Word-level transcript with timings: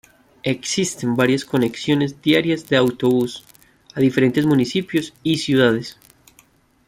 Existen 0.41 1.15
varias 1.15 1.45
conexiones 1.45 2.23
diarias 2.23 2.67
de 2.67 2.75
autobús 2.75 3.45
a 3.93 3.99
diferentes 3.99 4.47
municipios 4.47 5.13
y 5.21 5.37
ciudades. 5.37 5.99